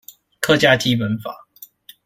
[0.39, 1.31] 客家基本法